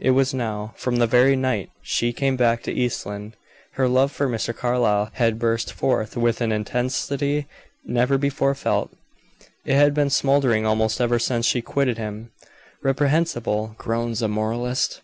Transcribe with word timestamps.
It 0.00 0.12
was 0.12 0.32
now. 0.32 0.72
From 0.78 0.96
the 0.96 1.06
very 1.06 1.36
night 1.36 1.68
she 1.82 2.14
came 2.14 2.36
back 2.36 2.62
to 2.62 2.72
East 2.72 3.04
Lynne, 3.04 3.34
her 3.72 3.86
love 3.86 4.10
for 4.10 4.26
Mr. 4.26 4.56
Carlyle 4.56 5.10
had 5.16 5.38
burst 5.38 5.74
forth 5.74 6.16
with 6.16 6.40
an 6.40 6.52
intensity 6.52 7.46
never 7.84 8.16
before 8.16 8.54
felt. 8.54 8.92
It 9.66 9.74
had 9.74 9.92
been 9.92 10.08
smoldering 10.08 10.64
almost 10.64 11.02
ever 11.02 11.18
since 11.18 11.44
she 11.44 11.60
quitted 11.60 11.98
him. 11.98 12.30
"Reprehensible!" 12.82 13.74
groans 13.76 14.22
a 14.22 14.28
moralist. 14.28 15.02